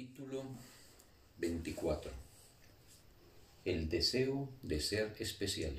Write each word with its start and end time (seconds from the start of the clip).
Capítulo 0.00 0.44
24 1.36 2.10
El 3.66 3.90
deseo 3.90 4.48
de 4.62 4.80
ser 4.80 5.14
especial 5.18 5.78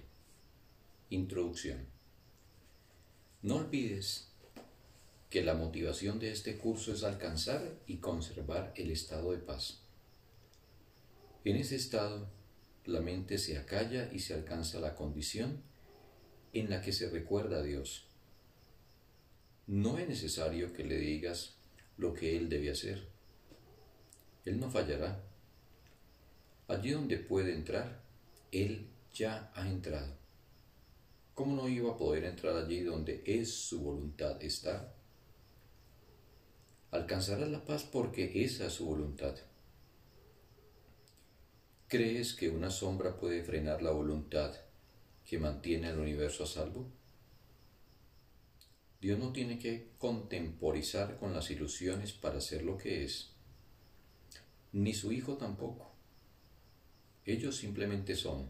Introducción 1.09 1.87
No 3.41 3.55
olvides 3.55 4.27
que 5.31 5.41
la 5.41 5.55
motivación 5.55 6.19
de 6.19 6.31
este 6.31 6.59
curso 6.59 6.93
es 6.93 7.03
alcanzar 7.03 7.63
y 7.87 7.97
conservar 7.97 8.73
el 8.75 8.91
estado 8.91 9.31
de 9.31 9.39
paz. 9.39 9.79
En 11.43 11.55
ese 11.55 11.75
estado, 11.75 12.29
la 12.85 13.01
mente 13.01 13.39
se 13.39 13.57
acalla 13.57 14.07
y 14.13 14.19
se 14.19 14.35
alcanza 14.35 14.79
la 14.79 14.93
condición 14.93 15.63
en 16.53 16.69
la 16.69 16.83
que 16.83 16.91
se 16.91 17.09
recuerda 17.09 17.57
a 17.57 17.63
Dios. 17.63 18.05
No 19.65 19.97
es 19.97 20.07
necesario 20.07 20.73
que 20.73 20.83
le 20.83 20.99
digas 20.99 21.55
lo 21.97 22.13
que 22.13 22.37
Él 22.37 22.49
debe 22.49 22.69
hacer 22.69 23.09
él 24.45 24.59
no 24.59 24.69
fallará. 24.71 25.23
Allí 26.67 26.91
donde 26.91 27.17
puede 27.17 27.53
entrar, 27.53 28.01
Él 28.51 28.87
ya 29.13 29.51
ha 29.53 29.67
entrado. 29.67 30.17
¿Cómo 31.35 31.55
no 31.55 31.67
iba 31.67 31.91
a 31.91 31.97
poder 31.97 32.23
entrar 32.23 32.55
allí 32.55 32.81
donde 32.81 33.23
es 33.25 33.53
su 33.53 33.81
voluntad 33.81 34.41
estar? 34.41 34.95
Alcanzará 36.91 37.45
la 37.45 37.63
paz 37.65 37.83
porque 37.83 38.43
esa 38.43 38.67
es 38.67 38.73
su 38.73 38.85
voluntad. 38.85 39.35
¿Crees 41.87 42.33
que 42.33 42.49
una 42.49 42.69
sombra 42.69 43.17
puede 43.17 43.43
frenar 43.43 43.81
la 43.81 43.91
voluntad 43.91 44.53
que 45.25 45.39
mantiene 45.39 45.89
el 45.89 45.99
universo 45.99 46.45
a 46.45 46.47
salvo? 46.47 46.89
Dios 48.99 49.19
no 49.19 49.31
tiene 49.31 49.57
que 49.57 49.91
contemporizar 49.97 51.17
con 51.17 51.33
las 51.33 51.49
ilusiones 51.51 52.13
para 52.13 52.39
ser 52.39 52.63
lo 52.63 52.77
que 52.77 53.03
es 53.03 53.31
ni 54.73 54.93
su 54.93 55.11
hijo 55.11 55.37
tampoco. 55.37 55.91
Ellos 57.25 57.57
simplemente 57.57 58.15
son. 58.15 58.47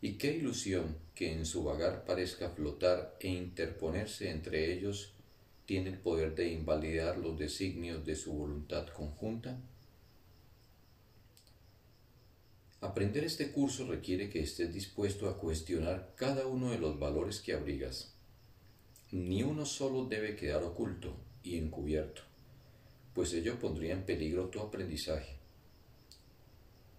Y 0.00 0.14
qué 0.14 0.36
ilusión 0.36 0.96
que 1.14 1.32
en 1.32 1.46
su 1.46 1.64
vagar 1.64 2.04
parezca 2.04 2.50
flotar 2.50 3.16
e 3.20 3.28
interponerse 3.28 4.30
entre 4.30 4.72
ellos 4.72 5.12
tiene 5.66 5.90
el 5.90 5.98
poder 5.98 6.34
de 6.34 6.52
invalidar 6.52 7.16
los 7.16 7.38
designios 7.38 8.04
de 8.04 8.14
su 8.14 8.34
voluntad 8.34 8.86
conjunta. 8.88 9.58
Aprender 12.82 13.24
este 13.24 13.50
curso 13.50 13.86
requiere 13.86 14.28
que 14.28 14.40
estés 14.40 14.74
dispuesto 14.74 15.30
a 15.30 15.38
cuestionar 15.38 16.12
cada 16.16 16.46
uno 16.46 16.70
de 16.70 16.78
los 16.78 16.98
valores 16.98 17.40
que 17.40 17.54
abrigas. 17.54 18.12
Ni 19.10 19.42
uno 19.42 19.64
solo 19.64 20.04
debe 20.04 20.36
quedar 20.36 20.62
oculto 20.62 21.16
y 21.42 21.56
encubierto 21.56 22.33
pues 23.14 23.32
ello 23.32 23.58
pondría 23.60 23.92
en 23.92 24.04
peligro 24.04 24.48
tu 24.48 24.60
aprendizaje. 24.60 25.36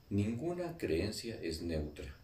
Ninguna 0.10 0.78
creencia 0.78 1.38
es 1.42 1.62
neutra. 1.62 2.16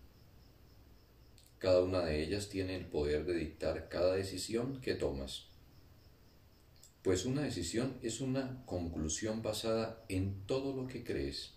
Cada 1.60 1.84
una 1.84 2.06
de 2.06 2.24
ellas 2.24 2.50
tiene 2.50 2.76
el 2.76 2.86
poder 2.86 3.26
de 3.26 3.36
dictar 3.36 3.90
cada 3.90 4.16
decisión 4.16 4.80
que 4.82 4.96
tomas. 4.96 5.48
Pues 7.04 7.26
una 7.26 7.42
decisión 7.42 7.98
es 8.02 8.22
una 8.22 8.64
conclusión 8.66 9.42
basada 9.42 10.04
en 10.08 10.46
todo 10.46 10.74
lo 10.74 10.88
que 10.88 11.04
crees. 11.04 11.54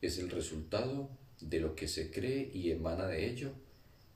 Es 0.00 0.18
el 0.18 0.30
resultado 0.30 1.10
de 1.40 1.58
lo 1.58 1.74
que 1.74 1.88
se 1.88 2.10
cree 2.10 2.50
y 2.54 2.70
emana 2.70 3.06
de 3.06 3.28
ello, 3.28 3.52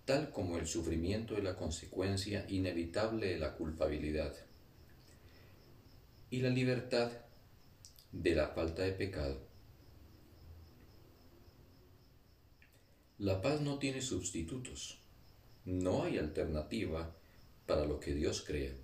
tal 0.04 0.30
como 0.30 0.58
el 0.58 0.66
sufrimiento 0.66 1.36
es 1.36 1.42
la 1.42 1.56
consecuencia 1.56 2.46
inevitable 2.48 3.28
de 3.28 3.38
la 3.38 3.54
culpabilidad 3.54 4.34
y 6.34 6.38
la 6.40 6.50
libertad 6.50 7.12
de 8.10 8.34
la 8.34 8.48
falta 8.48 8.82
de 8.82 8.90
pecado. 8.90 9.40
La 13.18 13.40
paz 13.40 13.60
no 13.60 13.78
tiene 13.78 14.02
sustitutos, 14.02 14.98
no 15.64 16.02
hay 16.02 16.18
alternativa 16.18 17.14
para 17.66 17.84
lo 17.84 18.00
que 18.00 18.14
Dios 18.16 18.42
crea. 18.44 18.74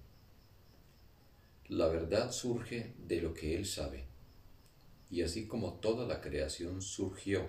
La 1.66 1.88
verdad 1.88 2.30
surge 2.30 2.94
de 3.04 3.20
lo 3.20 3.34
que 3.34 3.56
Él 3.56 3.66
sabe, 3.66 4.04
y 5.10 5.22
así 5.22 5.48
como 5.48 5.72
toda 5.80 6.06
la 6.06 6.20
creación 6.20 6.80
surgió 6.80 7.48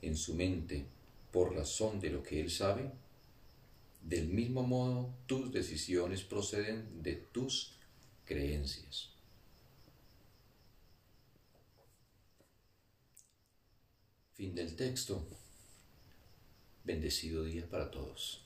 en 0.00 0.16
su 0.16 0.32
mente 0.34 0.86
por 1.30 1.54
razón 1.54 2.00
de 2.00 2.08
lo 2.08 2.22
que 2.22 2.40
Él 2.40 2.50
sabe, 2.50 2.90
del 4.00 4.28
mismo 4.28 4.62
modo 4.62 5.14
tus 5.26 5.52
decisiones 5.52 6.22
proceden 6.22 7.02
de 7.02 7.16
tus 7.16 7.78
creencias. 8.24 9.13
Fin 14.34 14.52
del 14.52 14.74
texto. 14.74 15.24
Bendecido 16.82 17.44
día 17.44 17.68
para 17.70 17.88
todos. 17.92 18.43